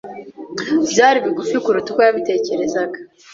[0.91, 2.97] Byari bigufi kuruta uko yabitekerezaga.